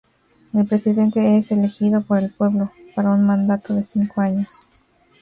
El 0.51 0.65
presidente 0.65 1.37
es 1.37 1.51
elegido 1.51 2.01
por 2.01 2.17
el 2.17 2.31
pueblo 2.33 2.71
para 2.95 3.11
un 3.11 3.23
mandato 3.23 3.75
de 3.75 3.83
cinco 3.83 4.21
años. 4.21 4.47